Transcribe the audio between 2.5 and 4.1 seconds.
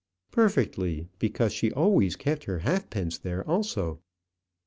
halfpence there also.